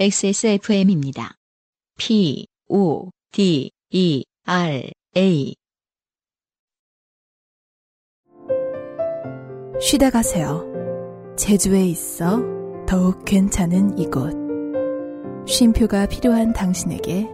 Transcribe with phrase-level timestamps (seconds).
[0.00, 1.34] XSFM입니다.
[1.98, 5.54] P, O, D, E, R, A.
[9.78, 10.64] 쉬다 가세요.
[11.36, 12.40] 제주에 있어
[12.88, 14.32] 더욱 괜찮은 이곳.
[15.46, 17.28] 쉼표가 필요한 당신에게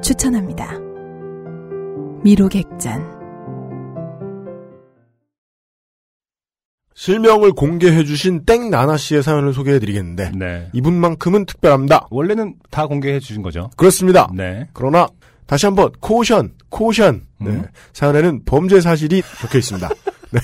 [0.00, 0.78] 추천합니다.
[2.22, 3.11] 미로객잔.
[6.94, 10.68] 실명을 공개해주신 땡나나 씨의 사연을 소개해드리겠는데 네.
[10.72, 12.06] 이분만큼은 특별합니다.
[12.10, 13.70] 원래는 다 공개해 주신 거죠.
[13.76, 14.28] 그렇습니다.
[14.34, 14.68] 네.
[14.72, 15.06] 그러나
[15.46, 17.26] 다시 한번 코션, 코션.
[17.40, 17.50] 네.
[17.50, 17.66] 음.
[17.92, 19.88] 사연에는 범죄 사실이 적혀 있습니다.
[20.30, 20.40] 네.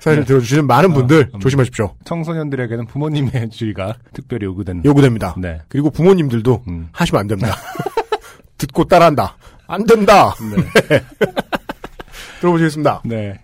[0.00, 0.26] 사연을 네.
[0.26, 1.40] 들어주시는 많은 분들 음.
[1.40, 1.94] 조심하십시오.
[2.04, 4.84] 청소년들에게는 부모님의 주의가 특별히 요구되는.
[4.84, 5.34] 요구됩니다.
[5.38, 5.60] 네.
[5.68, 6.88] 그리고 부모님들도 음.
[6.92, 7.56] 하시면 안 됩니다.
[8.58, 9.36] 듣고 따라한다.
[9.66, 10.34] 안 된다.
[10.88, 11.02] 네.
[12.40, 13.02] 들어보시겠습니다.
[13.04, 13.40] 네.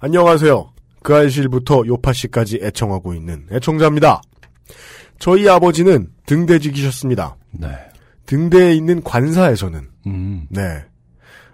[0.00, 0.70] 안녕하세요.
[1.08, 4.20] 그 알실부터 요파 씨까지 애청하고 있는 애청자입니다.
[5.18, 7.34] 저희 아버지는 등대직이셨습니다.
[7.52, 7.68] 네.
[8.26, 10.46] 등대에 있는 관사에서는 음.
[10.50, 10.84] 네.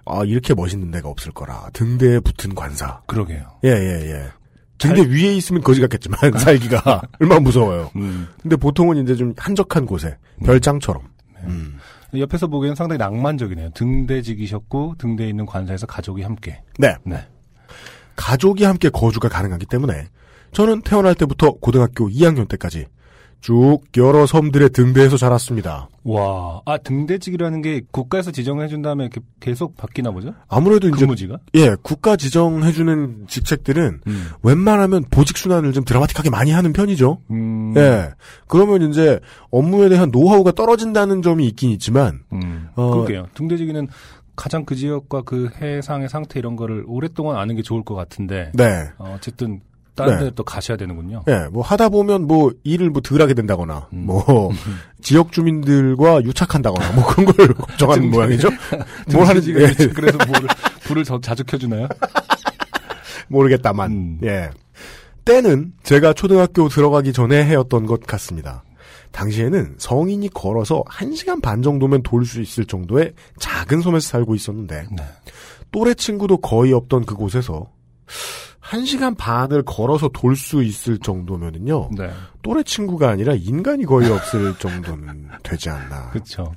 [0.07, 1.69] 아 이렇게 멋있는 데가 없을 거라.
[1.73, 3.01] 등대에 붙은 관사.
[3.07, 3.47] 그러게요.
[3.63, 4.25] 예예 예.
[4.79, 7.93] 등대 위에 있으면 거지 같겠지만 살기가 얼마나 무서워요.
[7.95, 8.27] 음.
[8.43, 11.01] 근데 보통은 이제 좀 한적한 곳에 별장처럼.
[11.45, 11.79] 음.
[12.19, 13.71] 옆에서 보기에는 상당히 낭만적이네요.
[13.71, 16.61] 등대직이셨고 등대에 있는 관사에서 가족이 함께.
[16.77, 16.97] 네.
[17.05, 17.25] 네.
[18.17, 20.09] 가족이 함께 거주가 가능하기 때문에
[20.53, 22.87] 저는 태어날 때부터 고등학교 2학년 때까지
[23.45, 25.91] 쭉 여러 섬들의 등대에서 자랐습니다.
[26.05, 30.33] 와, 아 등대직이라는 게 국가에서 지정해 준 다음에 계속 바뀌나 보죠?
[30.48, 31.37] 아무래도 이제 근무지가?
[31.55, 34.29] 예 국가 지정해 주는 직책들은 음.
[34.42, 37.19] 웬만하면 보직 순환을 좀 드라마틱하게 많이 하는 편이죠.
[37.33, 37.75] 음.
[37.77, 38.12] 예
[38.48, 39.20] 그러면 이제
[39.51, 42.69] 업무에 대한 노하우가 떨어진다는 점이 있긴 있지만 음.
[42.77, 43.27] 어, 그러게요.
[43.35, 43.89] 등대직이는
[44.37, 48.89] 가장 그 지역과 그 해상의 상태 이런 거를 오랫동안 아는 게 좋을 것 같은데 네.
[48.99, 49.61] 어, 어쨌든
[49.95, 50.25] 다른 네.
[50.25, 51.23] 데또 가셔야 되는군요.
[51.29, 54.07] 예, 뭐 하다 보면 뭐 일을 뭐 덜하게 된다거나 음.
[54.07, 54.51] 뭐
[55.03, 58.48] 지역 주민들과 유착한다거나 뭐 그런 걸 걱정하는 모양이죠.
[59.13, 60.48] 뭘 하는지 예, 그래서 뭐를
[60.83, 61.89] 불을 더 자주 켜주나요?
[63.29, 64.19] 모르겠다만 음.
[64.25, 64.51] 예
[65.25, 68.64] 때는 제가 초등학교 들어가기 전에 해였던 것 같습니다.
[69.14, 75.05] 당시에는 성인이 걸어서 1시간 반 정도면 돌 수 있을 정도의 작은 섬에서 살고 있었는데 네.
[75.70, 77.70] 또래 친구도 거의 없던 그곳에서
[78.61, 81.91] 1시간 반을 걸어서 돌 수 있을 정도면은요.
[81.97, 82.11] 네.
[82.42, 86.11] 또래 친구가 아니라 인간이 거의 없을 정도는 되지 않나.
[86.11, 86.52] 그렇죠.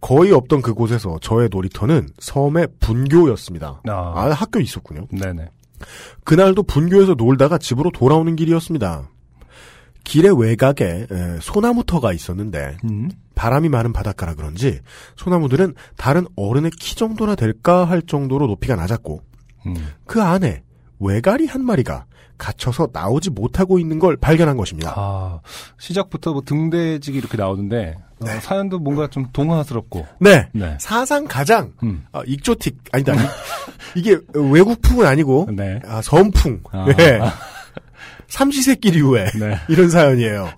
[0.00, 3.82] 거의 없던 그곳에서 저의 놀이터는 섬의 분교였습니다.
[3.88, 3.92] 아.
[3.92, 5.06] 아, 학교 있었군요.
[5.10, 5.48] 네네.
[6.24, 9.08] 그날도 분교에서 놀다가 집으로 돌아오는 길이었습니다.
[10.08, 13.10] 길의 외곽에 에, 소나무터가 있었는데 음.
[13.34, 14.80] 바람이 많은 바닷가라 그런지
[15.16, 19.20] 소나무들은 다른 어른의 키 정도나 될까 할 정도로 높이가 낮았고
[19.66, 19.74] 음.
[20.06, 20.62] 그 안에
[20.98, 22.06] 외가리 한 마리가
[22.38, 24.94] 갇혀서 나오지 못하고 있는 걸 발견한 것입니다.
[24.96, 25.40] 아,
[25.78, 28.40] 시작부터 뭐 등대직이 이렇게 나오는데 어, 네.
[28.40, 30.06] 사연도 뭔가 좀 동화스럽고.
[30.20, 30.48] 네.
[30.52, 30.76] 네.
[30.80, 32.04] 사상 가장 음.
[32.12, 33.12] 아, 익조틱 아니다.
[33.94, 35.80] 이, 게 외국풍은 아니고 네.
[35.84, 36.62] 아, 섬풍.
[36.72, 36.86] 아.
[36.96, 37.20] 네.
[38.28, 39.58] 삼시세끼리후에 네.
[39.68, 40.48] 이런 사연이에요.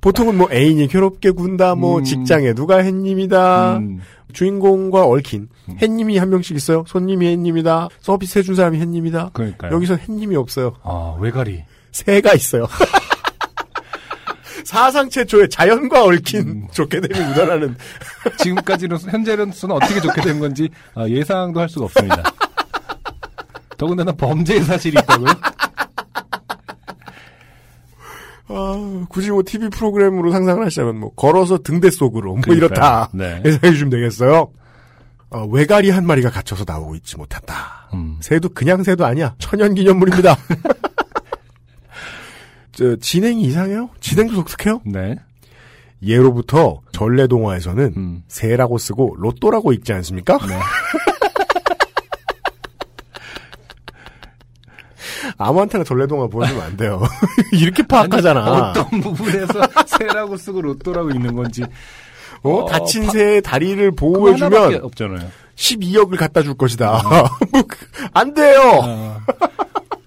[0.00, 2.04] 보통은 뭐 애인이 괴롭게 군다, 뭐 음.
[2.04, 4.00] 직장에 누가 햇님이다, 음.
[4.32, 5.48] 주인공과 얽힌
[5.82, 6.84] 햇님이 한 명씩 있어요.
[6.86, 9.30] 손님이 햇님이다, 서비스 해준 사람이 햇님이다.
[9.32, 9.72] 그러니까요.
[9.72, 10.76] 여기서 햇님이 없어요.
[10.82, 11.64] 아, 외가리.
[11.92, 12.66] 새가 있어요.
[14.64, 16.68] 사상 최초의 자연과 얽힌 음.
[16.72, 17.76] 좋게 되면 묻어나는
[18.38, 22.22] 지금까지는 현재로서는 어떻게 좋게 된 건지 아, 예상도 할 수가 없습니다.
[23.76, 25.28] 더군다나 범죄의 사실이 있다고요?
[28.52, 32.56] 아, 굳이 뭐 TV 프로그램으로 상상을 하시자면 뭐 걸어서 등대 속으로 뭐 그러니까요.
[32.66, 33.40] 이렇다 네.
[33.46, 34.50] 예상해 주시면 되겠어요.
[35.30, 37.88] 어, 외가리 한 마리가 갇혀서 나오고 있지 못한다.
[37.94, 38.16] 음.
[38.20, 39.36] 새도 그냥 새도 아니야.
[39.38, 40.36] 천연기념물입니다.
[42.72, 43.90] 저, 진행이 이상해요?
[44.00, 44.80] 진행도 독특해요?
[44.84, 45.16] 네.
[46.02, 48.22] 예로부터 전래동화에서는 음.
[48.26, 50.38] 새라고 쓰고 로또라고 읽지 않습니까?
[50.48, 50.58] 네.
[55.38, 57.00] 아무한테나 전래동화 보여주면 안 돼요.
[57.52, 58.70] 이렇게 파악하잖아.
[58.70, 61.62] 어떤 부분에서 새라고 쓰고 로또라고 읽는 건지
[62.42, 65.28] 어, 어, 다친 파- 새의 다리를 보호해주면 없잖아요.
[65.56, 67.02] 12억을 갖다 줄 것이다.
[67.52, 68.60] 뭐 그- 안 돼요.
[68.82, 69.18] 아,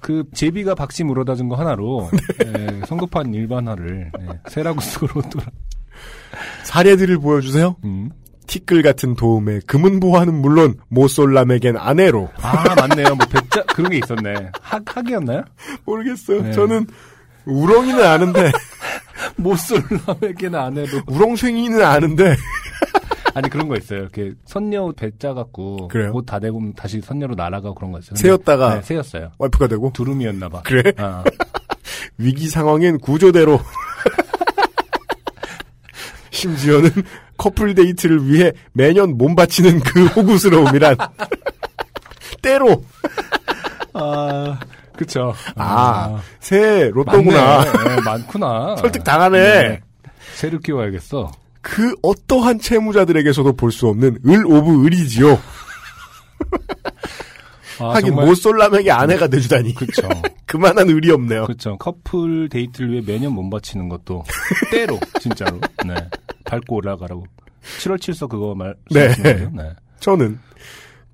[0.02, 2.10] 그 제비가 박씨 물어다 준 거 하나로
[2.46, 5.46] 예, 성급한 일반화를 예, 새라고 쓰고 로또라.
[6.64, 7.76] 사례들을 보여주세요.
[7.84, 8.10] 음.
[8.54, 13.16] 티끌 같은 도움에 금은보화는 물론 모쏠람에겐 아내로 아 맞네요.
[13.16, 14.52] 뭐 백자 그런 게 있었네.
[14.62, 15.42] 학 학이었나요?
[15.86, 16.44] 모르겠어요.
[16.44, 16.52] 네.
[16.52, 16.86] 저는
[17.46, 18.52] 우렁이는 아는데
[19.38, 21.02] 모쏠남에게는 아내로.
[21.08, 22.36] 우렁생이는 아는데
[23.34, 24.02] 아니 그런 거 있어요.
[24.02, 25.90] 이렇게 선녀 배짜 갖고?
[26.14, 28.16] 옷다 되고 다시 선녀로 날아가고 그런 거 있어요.
[28.18, 29.32] 새였다가 네, 새였어요.
[29.40, 30.62] 와이프가 되고 두루미였나 봐.
[30.64, 31.24] 그래 아,
[32.20, 33.60] 위기 상황엔 구조대로
[36.30, 36.92] 심지어는
[37.38, 40.96] 커플 데이트를 위해 매년 몸 바치는 그 호구스러움이란
[42.42, 42.84] 때로
[43.94, 44.60] 아,
[44.98, 45.34] 그쵸.
[45.56, 47.64] 아, 새 로또구나.
[47.64, 48.76] 네, 많구나.
[48.82, 49.40] 설득 당하네.
[49.40, 49.82] 네.
[50.36, 51.32] 새를 키워야겠어.
[51.62, 55.40] 그 어떠한 채무자들에게서도 볼 수 없는 을 of 을이지요.
[57.80, 59.74] 아, 하긴 정말- 모쏠남에게 아내가 내주다니.
[59.76, 60.02] 그쵸.
[60.46, 61.46] 그만한 을이 없네요.
[61.46, 61.78] 그렇죠.
[61.78, 64.24] 커플 데이트를 위해 매년 몸 바치는 것도
[64.72, 65.96] 때로 진짜로 네.
[66.46, 67.26] 밟고 올라가라고.
[67.80, 68.76] 7월 7서 그거 말.
[68.92, 69.08] 네.
[69.24, 69.72] 네.
[70.00, 70.40] 저는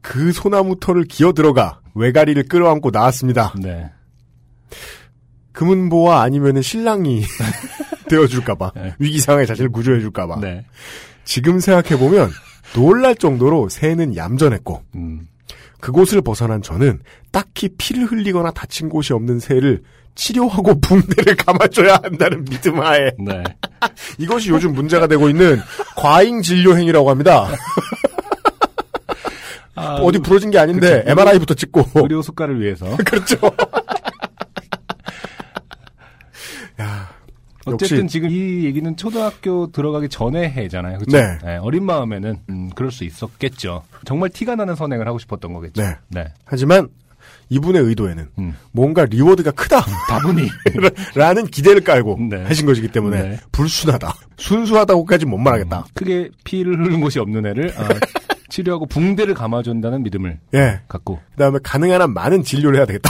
[0.02, 3.54] 그 소나무 털을 기어 들어가 외가리를 끌어안고 나왔습니다.
[3.62, 3.90] 네.
[5.52, 7.24] 금은보와 아니면은 신랑이
[8.10, 8.96] 되어줄까봐 네.
[9.00, 10.40] 위기 상황에 자신을 구조해줄까봐.
[10.42, 10.66] 네.
[11.26, 12.30] 지금 생각해 보면
[12.74, 15.28] 놀랄 정도로 새는 얌전했고 음.
[15.80, 17.00] 그곳을 벗어난 저는
[17.32, 19.82] 딱히 피를 흘리거나 다친 곳이 없는 새를
[20.16, 23.44] 치료하고 붕대를 감아줘야 한다는 믿음 하에 네.
[24.18, 25.62] 이것이 요즘 문제가 되고 있는
[25.96, 27.50] 과잉 진료 행위라고 합니다.
[29.80, 31.12] 아, 어디 부러진 게 아닌데 그쵸.
[31.12, 32.86] MRI부터 찍고 의료 수가를 위해서.
[33.06, 33.38] 그렇죠.
[37.74, 41.00] 어쨌든 지금 이 얘기는 초등학교 들어가기 전에 해잖아요.
[41.00, 41.18] 그렇죠?
[41.18, 41.58] 네.
[41.58, 43.84] 어린 마음에는 음, 그럴 수 있었겠죠.
[44.06, 45.82] 정말 티가 나는 선행을 하고 싶었던 거겠죠.
[45.82, 45.96] 네.
[46.10, 46.26] 네.
[46.46, 46.90] 하지만
[47.50, 48.56] 이분의 의도에는 음.
[48.72, 49.82] 뭔가 리워드가 크다.
[50.08, 50.48] 다분히
[51.16, 52.44] 라는 기대를 깔고 네.
[52.44, 53.40] 하신 것이기 때문에 네.
[53.52, 54.14] 불순하다.
[54.38, 55.86] 순수하다고까지 못 말하겠다.
[55.94, 57.90] 크게 피를 흐른 곳이 없는 애를 아,
[58.50, 60.82] 치료하고 붕대를 감아준다는 믿음을 예.
[60.88, 63.10] 갖고 그 다음에 가능한 한 많은 진료를 해야 되겠다.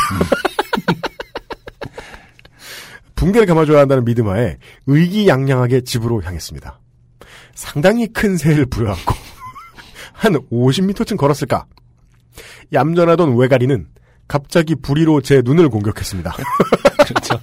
[3.19, 4.57] 붕대를 감아줘야 한다는 믿음 하에
[4.87, 6.79] 의기양양하게 집으로 향했습니다.
[7.53, 9.13] 상당히 큰 새를 부려안고
[10.13, 11.65] 한 50m쯤 걸었을까.
[12.71, 13.87] 얌전하던 외가리는
[14.29, 16.33] 갑자기 부리로 제 눈을 공격했습니다.
[17.05, 17.39] 그렇죠.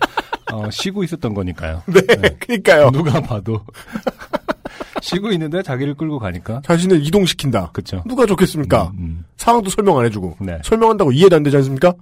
[0.51, 1.83] 어, 쉬고 있었던 거니까요.
[1.89, 2.91] 네, 그니까요.
[2.91, 3.61] 누가 봐도
[5.03, 7.73] 쉬고 있는데 자기를 끌고 가니까 자신을 이동시킨다.
[7.73, 8.03] 그렇죠.
[8.07, 8.93] 누가 좋겠습니까?
[8.95, 9.25] 음, 음.
[9.37, 10.59] 상황도 설명 안 해주고 네.
[10.65, 11.93] 설명한다고 이해도 안 되지 않습니까?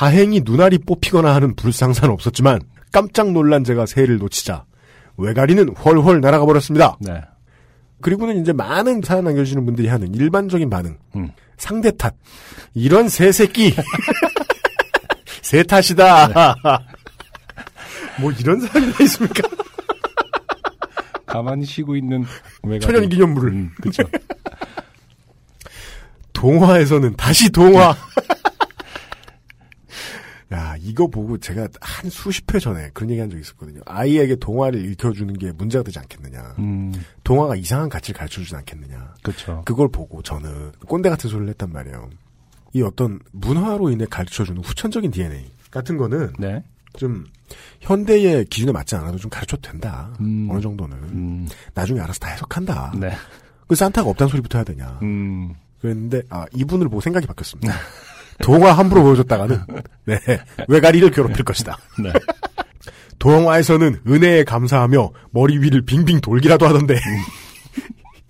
[0.00, 4.64] 다행히 눈알이 뽑히거나 하는 불상사는 없었지만 깜짝 놀란 제가 새를 놓치자
[5.18, 6.96] 외가리는 훨훨 날아가 버렸습니다.
[7.00, 7.20] 네.
[8.00, 11.30] 그리고는 이제 많은 사연 남겨주시는 분들이 하는 일반적인 반응 음.
[11.58, 12.14] 상대 탓
[12.72, 13.74] 이런 새 새끼
[15.42, 16.54] 새 탓이다.
[18.22, 19.46] 뭐 이런 사람이 다 있습니까?
[21.26, 22.24] 가만히 쉬고 있는
[22.62, 24.04] 외가 천연 기념물을 음, 그렇죠.
[26.32, 27.94] 동화에서는 다시 동화.
[30.52, 33.80] 야, 이거 보고 제가 한 수십 회 전에 그런 얘기 한 적이 있었거든요.
[33.86, 36.56] 아이에게 동화를 읽혀주는 게 문제가 되지 않겠느냐.
[36.58, 36.92] 음,
[37.22, 39.14] 동화가 이상한 가치를 가르쳐 주지 않겠느냐.
[39.22, 39.62] 그렇죠.
[39.64, 42.10] 그걸 보고 저는 꼰대 같은 소리를 했단 말이에요.
[42.72, 46.62] 이 어떤 문화로 인해 가르쳐 주는 후천적인 DNA 같은 거는 네.
[46.96, 47.24] 좀
[47.80, 50.12] 현대의 기준에 맞지 않아도 좀 가르쳐도 된다.
[50.20, 50.48] 음.
[50.50, 50.96] 어느 정도는.
[50.98, 52.94] 음, 나중에 알아서 다 해석한다.
[52.98, 53.12] 네.
[53.68, 54.98] 그 산타가 없다는 소리부터 해야 되냐.
[55.02, 57.72] 음, 그랬는데 아 이분을 보고 생각이 바뀌었습니다.
[58.42, 59.60] 동화 함부로 보여줬다가는
[60.06, 60.18] 네
[60.68, 61.78] 외가리를 괴롭힐 것이다.
[62.02, 62.12] 네.
[63.18, 66.98] 동화에서는 은혜에 감사하며 머리 위를 빙빙 돌기라도 하던데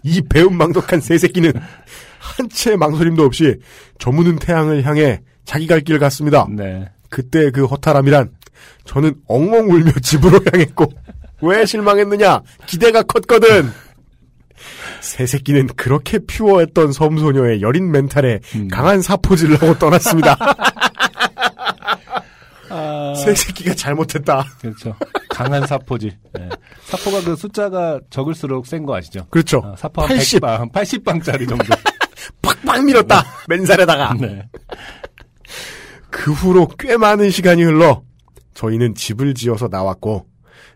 [0.02, 3.56] 이 배은망덕한 새 새끼는 한 채 망설임도 없이
[3.98, 6.46] 저무는 태양을 향해 자기 갈 길을 갔습니다.
[6.50, 6.88] 네.
[7.08, 8.31] 그때 그 허탈함이란
[8.84, 10.93] 저는 엉엉 울며 집으로 향했고
[11.43, 13.70] 왜 실망했느냐 기대가 컸거든
[15.10, 18.69] 새 새끼는 그렇게 퓨어했던 섬소녀의 여린 멘탈에 음.
[18.69, 20.36] 강한 사포질을 하고 떠났습니다
[22.70, 24.94] 아, 새 새끼가 잘못했다 그렇죠.
[25.29, 26.17] 강한 사포질.
[26.34, 26.48] 네.
[26.84, 29.26] 사포가 그 숫자가 적을수록 센 거 아시죠?
[29.31, 30.40] 그렇죠 아, 사포 한 80.
[30.40, 31.64] 100방, 80방짜리 정도.
[32.43, 34.44] 팍팍 밀었다 맨살에다가 네.
[36.10, 38.02] 그 후로 꽤 많은 시간이 흘러
[38.55, 40.26] 저희는 집을 지어서 나왔고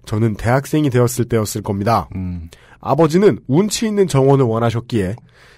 [0.06, 2.48] 저는 대학생이 되었을 때였을 겁니다 음,
[2.84, 5.16] 아버지는 운치 있는 정원을 원하셨기에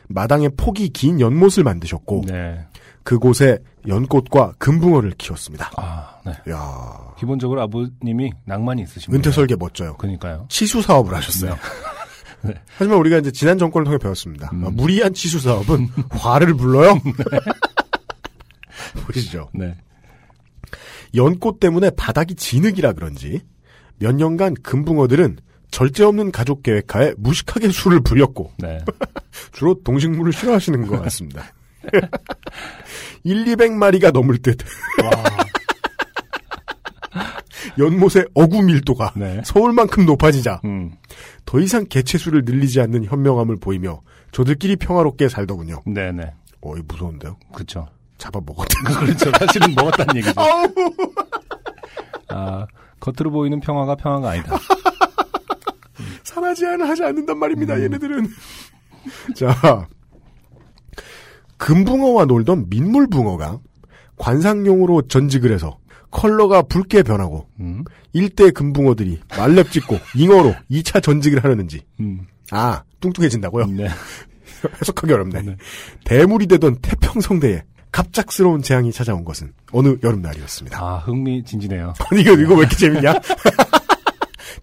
[0.08, 2.64] 마당에 폭이 긴 연못을 만드셨고 네.
[3.02, 5.72] 그곳에 연꽃과 금붕어를 키웠습니다.
[5.76, 6.32] 아, 네.
[6.52, 9.16] 야 기본적으로 아버님이 낭만이 있으십니다.
[9.16, 9.96] 은퇴 설계 멋져요.
[9.96, 10.46] 그러니까요.
[10.48, 11.56] 치수 사업을 하셨어요.
[12.42, 12.54] 네.
[12.78, 14.50] 하지만 우리가 이제 지난 정권을 통해 배웠습니다.
[14.52, 14.64] 음.
[14.64, 17.00] 아, 무리한 치수 사업은 화를 불러요.
[19.04, 19.50] 보시죠.
[19.52, 19.76] 네.
[21.16, 23.40] 연꽃 때문에 바닥이 진흙이라 그런지
[23.98, 25.38] 몇 년간 금붕어들은
[25.76, 28.78] 절제 없는 가족 계획하에 무식하게 술을 불렸고 네.
[29.52, 31.44] 주로 동식물을 싫어하시는 것 같습니다.
[33.24, 34.56] 1, 200마리가 넘을 듯
[35.04, 35.10] 와.
[37.76, 39.42] 연못의 어구 밀도가 네.
[39.44, 40.92] 서울만큼 높아지자 음,
[41.44, 44.00] 더 이상 개체수를 늘리지 않는 현명함을 보이며
[44.32, 45.82] 저들끼리 평화롭게 살더군요.
[45.84, 46.32] 네네.
[46.62, 47.36] 어이 무서운데요?
[47.52, 47.86] 그렇죠.
[48.16, 48.98] 잡아 먹었다.
[48.98, 49.30] 그렇죠.
[49.38, 50.40] 사실은 먹었다는 얘기죠.
[52.28, 52.66] 아,
[52.98, 54.58] 겉으로 보이는 평화가 평화가 아니다.
[56.56, 57.80] 제한을 하지 않는단 말입니다.
[57.80, 58.28] 얘네들은.
[59.36, 59.88] 자,
[61.58, 63.60] 금붕어와 놀던 민물붕어가
[64.16, 65.78] 관상용으로 전직을 해서
[66.10, 67.84] 컬러가 붉게 변하고 음.
[68.12, 72.26] 일대 금붕어들이 말렙 찍고 잉어로 2차 전직을 하려는지 음.
[72.50, 73.66] 아 뚱뚱해진다고요?
[73.66, 73.88] 네.
[74.80, 75.42] 해석하기 어렵네.
[75.42, 75.56] 네.
[76.04, 80.78] 대물이 되던 태평성대에 갑작스러운 재앙이 찾아온 것은 어느 여름날이었습니다.
[80.78, 81.94] 아, 흥미진진해요.
[82.10, 83.14] 아니, 이거, 이거 왜 이렇게 재밌냐?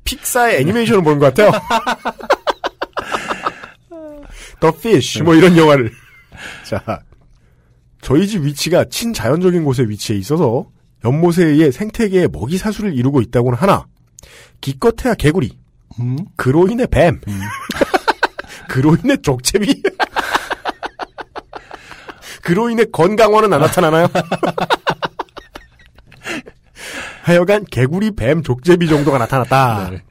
[0.03, 1.51] 픽사의 애니메이션을 보는 것 같아요.
[4.59, 5.91] 더 피쉬, 뭐 이런 영화를.
[6.65, 7.01] 자,
[8.01, 10.67] 저희 집 위치가 친자연적인 곳에 위치해 있어서
[11.05, 13.85] 연못에 의해 생태계의 먹이 사수를 이루고 있다고는 하나,
[14.61, 15.57] 기껏해야 개구리,
[15.99, 16.17] 음.
[16.35, 17.19] 그로 인해 뱀,
[18.69, 19.83] 그로 인해 족제비,
[22.41, 24.07] 그로 인해 건강원은 안 나타나나요?
[27.23, 29.89] 하여간 개구리, 뱀, 족제비 정도가 나타났다.
[29.91, 30.01] 네.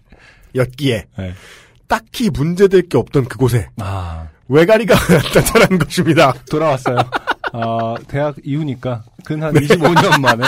[0.55, 1.33] 였기에 네.
[1.87, 4.95] 딱히 문제될 게 없던 그곳에 아, 외가리가
[5.35, 6.33] 나타난 것입니다.
[6.51, 6.97] 돌아왔어요.
[7.53, 10.45] 아, 대학 이후니까 근 한 25년 만에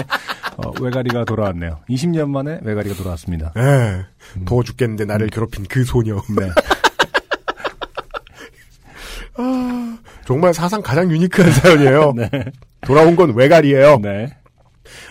[0.56, 1.80] 어, 외가리가 돌아왔네요.
[1.90, 3.52] 20년 만에 외가리가 돌아왔습니다.
[3.56, 4.04] 에,
[4.46, 6.16] 더워 죽겠는데 나를 괴롭힌 그 소녀.
[6.36, 6.50] 네.
[10.26, 12.12] 정말 사상 가장 유니크한 사연이에요.
[12.16, 12.30] 네.
[12.80, 13.98] 돌아온 건 외가리예요.
[14.00, 14.28] 네.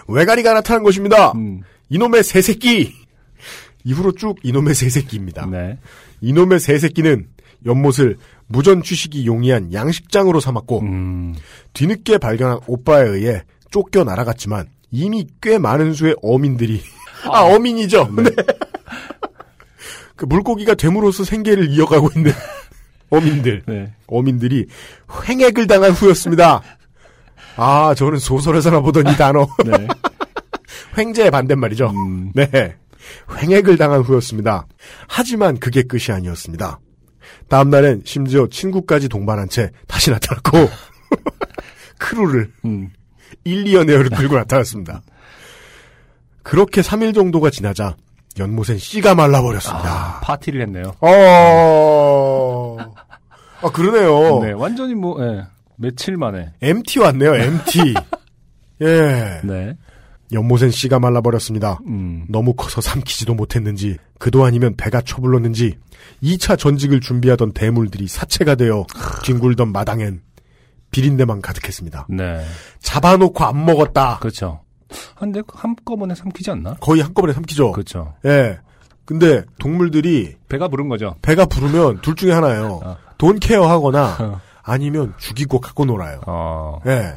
[0.08, 1.32] 외가리가 나타난 것입니다.
[1.34, 1.62] 음.
[1.90, 2.94] 이놈의 새 새끼.
[3.84, 5.46] 이후로 쭉 이놈의 새 새끼입니다.
[5.48, 5.78] 네.
[6.22, 7.28] 이놈의 새 새끼는
[7.66, 11.36] 연못을 무전 취식이 용이한 양식장으로 삼았고 음.
[11.74, 16.82] 뒤늦게 발견한 오빠에 의해 쫓겨 날아갔지만 이미 꽤 많은 수의 어민들이
[17.26, 18.10] 아, 어민이죠.
[18.18, 18.24] 네.
[20.16, 22.32] 그 물고기가 됨으로써 생계를 이어가고 있는
[23.10, 23.94] 어민들 네.
[24.08, 24.68] 어민들이
[25.28, 26.62] 횡액을 당한 후였습니다.
[27.56, 29.88] 아 저는 소설에서나 보던 이 단어 네.
[30.98, 31.90] 횡재의 반대말이죠.
[31.90, 32.32] 음.
[32.34, 32.76] 네.
[33.38, 34.66] 횡액을 당한 후였습니다.
[35.08, 36.80] 하지만 그게 끝이 아니었습니다.
[37.50, 40.70] 다음 날엔 심지어 친구까지 동반한 채 다시 나타났고,
[42.00, 42.90] 크루를 음.
[43.44, 45.02] 1, 2연 에어를 끌고 나타났습니다.
[46.44, 47.96] 그렇게 3일 정도가 지나자
[48.38, 49.90] 연못엔 씨가 말라버렸습니다.
[49.90, 50.96] 아, 파티를 했네요.
[51.02, 52.78] 어,
[53.62, 54.40] 아, 그러네요.
[54.42, 55.46] 네, 완전히 뭐, 예,
[55.84, 56.54] 며칠 만에.
[56.62, 57.94] MT 왔네요, MT.
[58.82, 59.42] 예.
[59.44, 59.78] 네.
[60.32, 61.80] 연못엔 씨가 말라버렸습니다.
[61.88, 62.26] 음.
[62.30, 65.78] 너무 커서 삼키지도 못했는지 그도 아니면 배가 초불렀는지
[66.24, 68.86] 2차 전직을 준비하던 대물들이 사체가 되어
[69.24, 70.22] 뒹굴던 마당엔
[70.92, 72.08] 비린내만 가득했습니다.
[72.10, 72.44] 네.
[72.80, 74.20] 잡아놓고 안 먹었다.
[74.20, 74.62] 그렇죠.
[75.16, 76.76] 한데 한꺼번에 삼키지 않나?
[76.80, 77.74] 거의 한꺼번에 삼키죠.
[77.74, 78.14] 그렇죠.
[78.26, 78.58] 예.
[79.06, 81.16] 근데 동물들이 배가 부른 거죠.
[81.22, 82.80] 배가 부르면 둘 중에 하나예요.
[82.84, 82.98] 어.
[83.18, 84.42] 돈 케어 하거나 어.
[84.64, 86.22] 아니면 죽이고 갖고 놀아요.
[86.26, 86.80] 어.
[86.88, 87.14] 예.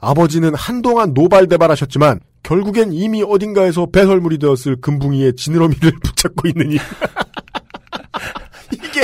[0.00, 6.74] 아버지는 한동안 노발대발하셨지만 결국엔 이미 어딘가에서 배설물이 되었을 금붕이의 지느러미를 붙잡고 있느니
[8.72, 9.02] 이게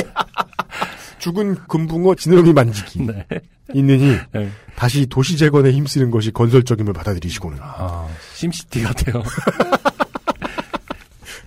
[1.19, 3.25] 죽은 금붕어 지느러미 만지기 네.
[3.73, 4.49] 있느니 네.
[4.75, 9.23] 다시 도시 재건에 힘쓰는 것이 건설적임을 받아들이시고는 아, 심시티 같아요.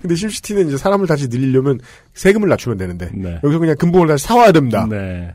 [0.01, 1.79] 근데 심시티는 이제 사람을 다시 늘리려면
[2.15, 3.39] 세금을 낮추면 되는데 네.
[3.45, 4.87] 여기서 그냥 금붕어를 다시 사와야 됩니다.
[4.89, 5.35] 네.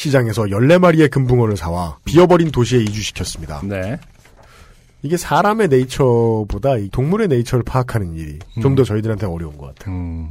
[0.00, 3.60] 시장에서 14마리의 금붕어를 사와 비어버린 도시에 이주시켰습니다.
[3.64, 3.98] 네.
[5.02, 9.94] 이게 사람의 네이처보다 이 동물의 네이처를 파악하는 일이 좀더 저희들한테 어려운 것 같아요.
[9.94, 10.30] 음.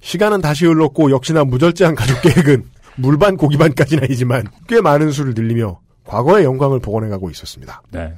[0.00, 2.64] 시간은 다시 흘렀고 역시나 무절제한 가족 계획은
[2.98, 7.82] 물반 고기반까지는 아니지만 꽤 많은 수를 늘리며 과거의 영광을 복원해가고 있었습니다.
[7.92, 8.14] 네.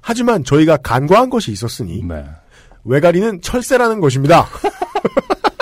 [0.00, 2.24] 하지만 저희가 간과한 것이 있었으니 네.
[2.84, 4.46] 외가리는 철새라는 것입니다.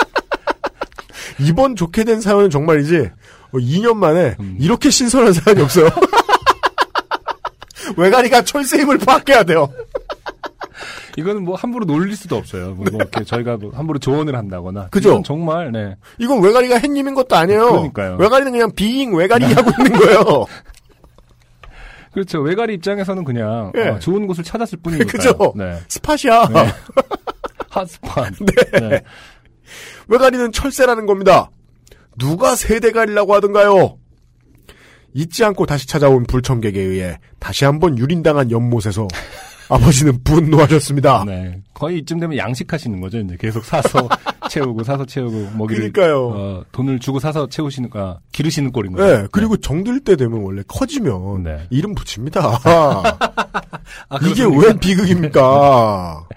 [1.39, 3.09] 이번 좋게 된 사연은 정말이지
[3.59, 4.57] 2년 만에 음.
[4.59, 5.89] 이렇게 신선한 사연이 없어요.
[7.97, 9.69] 외가리가 철새임을 파악해야 돼요.
[11.17, 12.71] 이거는 뭐 함부로 놀릴 수도 없어요.
[12.71, 14.87] 뭐 이렇게 저희가 뭐 함부로 조언을 한다거나.
[14.89, 15.21] 그죠?
[15.25, 15.95] 정말 네.
[16.17, 17.69] 이건 외가리가 햇님인 것도 아니에요.
[17.69, 18.15] 그러니까요.
[18.17, 20.21] 외가리는 그냥 비잉 외가리 하고 있는 거예요.
[22.13, 22.41] 그렇죠.
[22.41, 23.89] 외가리 입장에서는 그냥 예.
[23.89, 25.11] 어, 좋은 곳을 찾았을 뿐이니까요.
[25.11, 25.53] 그죠?
[25.55, 25.79] 네.
[25.87, 26.47] 스팟이야.
[26.49, 26.67] 네.
[27.69, 28.29] 핫스팟.
[28.79, 29.01] 네.
[30.07, 31.49] 외가리는 철새라는 겁니다.
[32.17, 33.97] 누가 세대 가리라고 하던가요?
[35.13, 39.07] 잊지 않고 다시 찾아온 불청객에 의해 다시 한번 유린당한 연못에서
[39.69, 41.23] 아버지는 분노하셨습니다.
[41.25, 41.61] 네.
[41.73, 43.19] 거의 이쯤 되면 양식하시는 거죠.
[43.19, 44.09] 이제 계속 사서
[44.49, 46.27] 채우고 사서 채우고 먹이를 그러니까요.
[46.27, 49.21] 어, 돈을 주고 사서 채우시는 아, 기르시는 꼴인 거죠.
[49.21, 51.67] 네, 그리고 정들 때 되면 원래 커지면 네.
[51.69, 52.59] 이름 붙입니다.
[52.65, 54.43] 아, 이게?
[54.43, 56.27] 웬 비극입니까?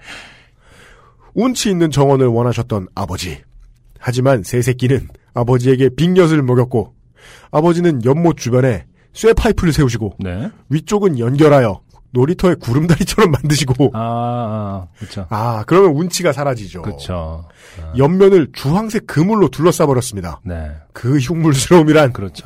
[1.33, 3.39] 운치 있는 정원을 원하셨던 아버지.
[3.99, 5.07] 하지만 새 새끼는
[5.39, 6.93] 아버지에게 빅엿을 먹였고
[7.51, 10.49] 아버지는 연못 주변에 쇠 파이프를 세우시고 네.
[10.69, 15.27] 위쪽은 연결하여 놀이터에 구름다리처럼 만드시고 아, 아 그렇죠.
[15.29, 16.81] 아 그러면 운치가 사라지죠.
[16.81, 17.45] 그렇죠.
[17.81, 20.39] 아, 옆면을 주황색 그물로 둘러싸 버렸습니다.
[20.43, 22.45] 네, 그 흉물스러움이란 그렇죠.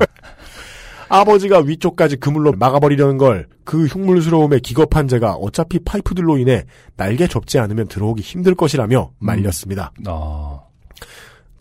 [1.09, 6.65] 아버지가 위쪽까지 그물로 막아버리려는 걸 그 흉물스러움에 기겁한 제가 어차피 파이프들로 인해
[6.97, 9.93] 날개 접지 않으면 들어오기 힘들 것이라며 말렸습니다.
[10.07, 10.67] 어,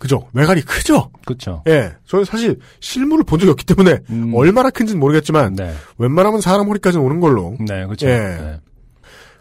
[0.00, 0.26] 그죠?
[0.32, 1.10] 외갈이 크죠?
[1.26, 1.62] 그렇죠.
[1.68, 1.92] 예.
[2.06, 4.32] 저는 사실 실물을 본 적이 없기 때문에 음.
[4.34, 8.08] 얼마나 큰지는 모르겠지만 네, 웬만하면 사람 허리까지는 오는 걸로 네, 그렇죠.
[8.08, 8.16] 예.
[8.16, 8.60] 네.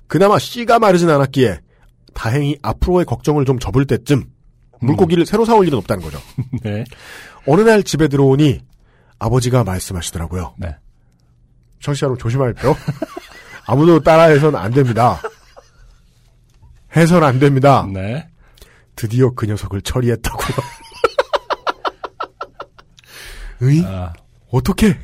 [0.08, 1.62] 그나마 씨가 마르진 않았기에
[2.14, 4.26] 다행히 앞으로의 걱정을 좀 접을 때쯤
[4.82, 6.20] 물고기를 새로 사올 일은 없다는 거죠.
[6.62, 6.84] 네,
[7.48, 8.60] 어느 날 집에 들어오니
[9.18, 10.56] 아버지가 말씀하시더라고요.
[10.58, 10.76] 네.
[11.80, 12.76] 청취자 여러분 조심하십시오.
[13.66, 15.22] 아무도 따라해서는 안 됩니다.
[16.94, 17.88] 해서는 안 됩니다.
[17.90, 18.28] 네.
[19.00, 20.58] 드디어 그 녀석을 처리했다고요.
[23.62, 23.82] 의?
[23.86, 24.12] 아,
[24.52, 24.98] 어떻게?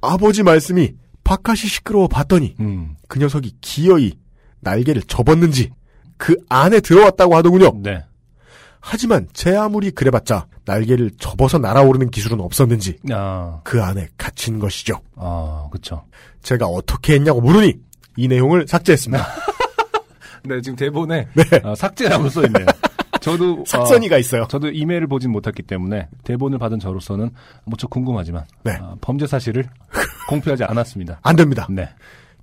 [0.00, 4.14] 아버지 말씀이 바깥이 시끄러워 봤더니 음, 그 녀석이 기어이
[4.60, 5.72] 날개를 접었는지
[6.16, 7.82] 그 안에 들어왔다고 하더군요.
[7.82, 8.02] 네.
[8.80, 15.02] 하지만 제 아무리 그래봤자 날개를 접어서 날아오르는 기술은 없었는지 아, 그 안에 갇힌 것이죠.
[15.16, 16.06] 아, 그렇죠.
[16.42, 17.74] 제가 어떻게 했냐고 물으니
[18.16, 19.26] 이 내용을 삭제했습니다.
[20.44, 21.44] 네, 지금 대본에 네.
[21.64, 22.66] 아, 삭제라고 써 있네요.
[23.20, 24.46] 저도 삭선이가 어, 있어요.
[24.48, 27.30] 저도 이메일을 보진 못했기 때문에 대본을 받은 저로서는
[27.64, 28.78] 무척 궁금하지만 네.
[28.80, 29.64] 아, 범죄 사실을
[30.28, 31.20] 공표하지 않았습니다.
[31.22, 31.66] 안 됩니다.
[31.70, 31.88] 네.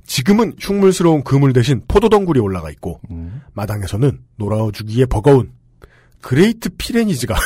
[0.06, 3.42] 지금은 흉물스러운 그물 대신 포도덩굴이 올라가 있고 음.
[3.54, 5.52] 마당에서는 놀아 주기에 버거운
[6.22, 7.36] 그레이트 피레니즈가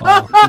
[0.00, 0.40] 아, 그렇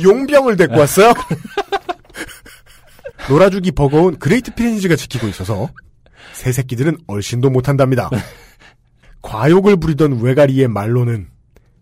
[0.00, 1.12] 용병을 데리고 왔어요.
[3.28, 5.68] 놀아주기 버거운 그레이트 피레니즈가 지키고 있어서
[6.32, 8.10] 새 새끼들은 얼씬도 못한답니다.
[9.22, 11.28] 과욕을 부리던 외가리의 말로는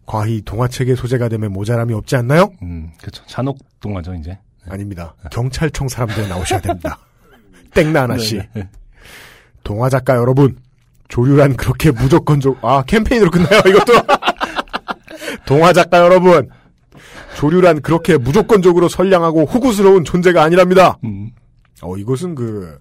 [0.06, 2.52] 과히 동화책의 소재가 되면 모자람이 없지 않나요?
[2.62, 3.24] 음, 그렇죠.
[3.26, 4.38] 잔혹 동화죠, 이제.
[4.68, 5.14] 아닙니다.
[5.30, 6.98] 경찰청 사람들 나오셔야 됩니다.
[7.72, 8.36] 땡나 씨.
[8.36, 8.68] 네, 네.
[9.62, 10.58] 동화 작가 여러분,
[11.08, 13.92] 조류란 그렇게 무조건적, 아, 캠페인으로 끝나요, 이것도.
[15.46, 16.48] 동화 작가 여러분,
[17.40, 20.98] 조류란 그렇게 무조건적으로 선량하고 후구스러운 존재가 아니랍니다.
[21.04, 21.30] 음,
[21.80, 22.78] 어, 이것은 그,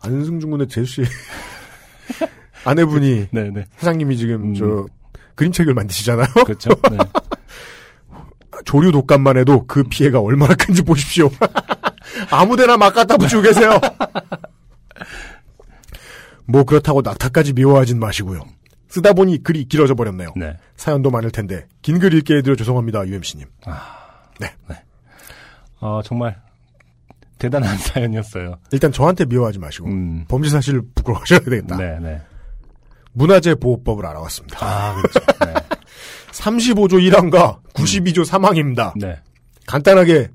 [0.00, 1.02] 안승준 군의 제수씨
[2.66, 3.66] 아내분이, 네, 네.
[3.76, 4.54] 사장님이 지금 음.
[4.54, 4.86] 저,
[5.36, 6.26] 그림책을 만드시잖아요?
[6.44, 6.70] 그렇죠.
[6.90, 6.98] 네.
[8.64, 11.30] 조류 독감만 해도 그 피해가 얼마나 큰지 보십시오.
[12.32, 13.80] 아무데나 막 갖다 붙이고 계세요.
[16.46, 18.42] 뭐 그렇다고 낙타까지 미워하진 마시고요.
[18.88, 20.32] 쓰다 보니 글이 길어져 버렸네요.
[20.36, 20.56] 네.
[20.76, 23.46] 사연도 많을 텐데 긴 글 읽게 해드려 죄송합니다, UMC님.
[25.80, 26.40] 어, 정말
[27.38, 28.56] 대단한 사연이었어요.
[28.72, 30.24] 일단 저한테 미워하지 마시고 음.
[30.28, 31.76] 범죄 사실을 부끄러워하셔야 되겠다.
[31.76, 32.20] 네, 네.
[33.12, 34.58] 문화재 보호법을 알아왔습니다.
[34.60, 35.20] 아, 그렇죠.
[35.46, 35.54] 네.
[36.32, 38.92] 35조 1항과 92조 3항입니다.
[38.96, 39.20] 네.
[39.66, 40.28] 간단하게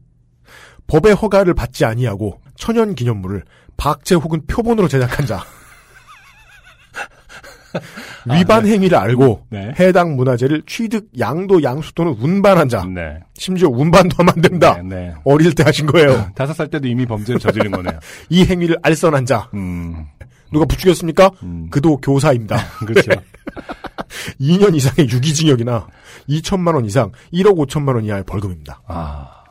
[0.88, 3.44] 법의 허가를 받지 아니하고 천연 기념물을
[3.78, 5.44] 박제 혹은 표본으로 제작한 자
[8.32, 9.74] 위반 행위를 알고 네.
[9.80, 13.20] 해당 문화재를 취득, 양도, 양수 또는 운반한 자 네.
[13.36, 14.82] 심지어 운반도 하면 안 된다.
[14.84, 15.14] 네, 네.
[15.24, 16.30] 어릴 때 하신 거예요.
[16.36, 18.00] 다섯 살 때도 이미 범죄를 저지른 거네요.
[18.30, 20.06] 이 행위를 알선한 자 음,
[20.52, 21.32] 누가 부추겼습니까?
[21.44, 21.68] 음.
[21.70, 22.58] 그도 교사입니다.
[22.86, 23.12] 그렇죠.
[24.40, 25.88] 2년 이상의 유기징역이나
[26.30, 28.82] 2천만 원 이상 1억 5천만 원 이하의 벌금입니다.
[28.88, 29.44] 아,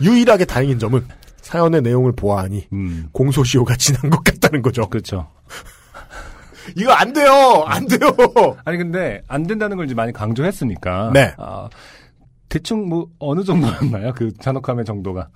[0.00, 1.06] 유일하게 다행인 점은
[1.46, 4.88] 사연의 내용을 보아하니 음, 공소시효가 지난 것 같다는 거죠.
[4.88, 5.30] 그렇죠.
[6.74, 7.64] 이거 안 돼요!
[7.66, 8.00] 안 돼요!
[8.64, 11.10] 아니 근데 안 된다는 걸 이제 많이 강조했으니까.
[11.14, 11.34] 네.
[11.38, 11.68] 아,
[12.48, 14.12] 대충 뭐 어느 정도였나요?
[14.14, 15.28] 그 잔혹함의 정도가.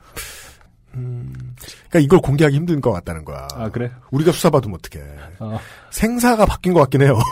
[0.92, 3.46] 그러니까 이걸 공개하기 힘든 것 같다는 거야.
[3.54, 3.90] 아 그래?
[4.10, 5.04] 우리가 수사받으면 어떡해.
[5.38, 7.18] 어, 생사가 바뀐 것 같긴 해요.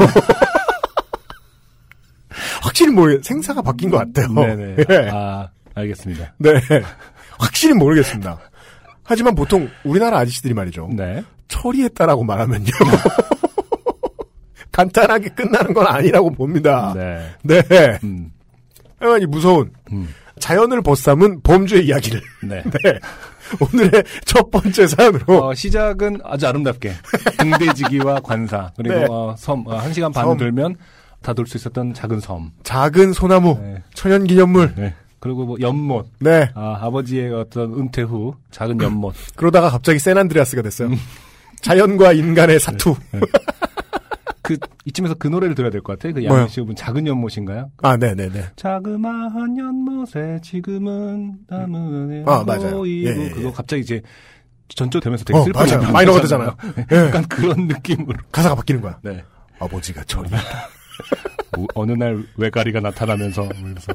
[2.62, 4.32] 확실히 모르 생사가 바뀐 것 같아요.
[4.32, 4.76] 네네.
[4.90, 5.10] 예.
[5.12, 6.34] 아 알겠습니다.
[6.38, 6.50] 네.
[7.38, 8.38] 확실히 모르겠습니다.
[9.02, 10.88] 하지만 보통 우리나라 아저씨들이 말이죠.
[10.92, 11.24] 네.
[11.48, 12.66] 처리했다라고 말하면요.
[14.82, 16.94] 간단하게 끝나는 건 아니라고 봅니다.
[16.94, 17.34] 네.
[17.42, 17.98] 네.
[18.04, 18.30] 음,
[19.20, 22.20] 이 무서운 음, 자연을 벗삼은 범죄 이야기를.
[22.44, 22.62] 네.
[22.84, 22.98] 네.
[23.60, 26.92] 오늘의 첫 번째 사연으로 어, 시작은 아주 아름답게
[27.38, 29.06] 등대지기와 관사 그리고 네.
[29.10, 30.36] 어, 섬, 어, 한 시간 반 섬.
[30.38, 30.76] 돌면
[31.22, 32.52] 다 돌 수 있었던 작은 섬.
[32.62, 33.82] 작은 소나무, 네.
[33.94, 34.72] 천연 기념물.
[34.76, 34.94] 네.
[35.18, 36.06] 그리고 뭐 연못.
[36.20, 36.48] 네.
[36.54, 39.14] 아, 아버지의 어떤 은퇴 후 작은 연못.
[39.34, 40.90] 그러다가 갑자기 샌안드레아스가 됐어요.
[41.62, 42.94] 자연과 인간의 사투.
[44.48, 44.56] 그
[44.86, 46.14] 이쯤에서 그 노래를 들어야 될 것 같아요.
[46.14, 46.24] 그?
[46.24, 47.70] 양희씨 분 작은 연못인가요?
[47.82, 48.46] 아, 네 네 네.
[48.56, 52.86] 자그마한 연못에 지금은 나무에 아, 맞아요.
[52.88, 53.30] 예, 예, 예.
[53.30, 54.00] 그거 갑자기 이제
[54.74, 55.92] 전조되면서 되게 어, 슬픈 맞아요.
[55.92, 56.56] 마이너가 되잖아요.
[56.92, 56.96] 예.
[56.96, 58.18] 약간 그런 느낌으로.
[58.32, 58.98] 가사가 바뀌는 거야.
[59.02, 59.22] 네.
[59.58, 60.02] 아버지가.
[61.58, 63.92] 우- 어느 날 외가리가 나타나면서 뭐 이러면서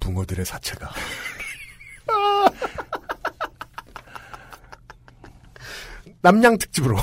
[0.00, 0.90] 붕어들의 사체가.
[6.22, 6.96] 남양 특집으로.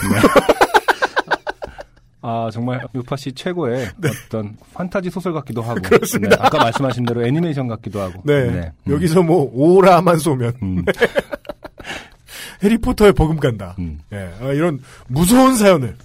[2.30, 3.90] 아 정말 유파 씨 최고의
[4.28, 5.90] 어떤 판타지 소설 같기도 하고 네.
[5.90, 6.36] 그렇습니다.
[6.36, 8.34] 네, 아까 말씀하신 대로 애니메이션 같기도 하고 네.
[8.34, 8.72] 음.
[8.88, 10.86] 여기서 뭐 오라만 쏘면 음,
[12.62, 13.76] 해리포터의 버금간다.
[13.80, 14.00] 음.
[14.14, 15.96] 예, 아, 이런 무서운 사연을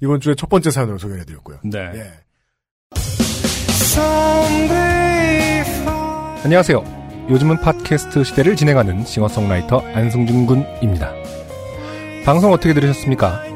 [0.00, 1.58] 이번 주에 첫 번째 사연으로 소개해드렸고요.
[1.62, 1.78] 네.
[1.94, 2.12] 예.
[6.44, 7.06] 안녕하세요.
[7.30, 11.12] 요즘은 팟캐스트 시대를 진행하는 싱어송라이터 안승준 군입니다.
[12.24, 13.55] 방송 어떻게 들으셨습니까?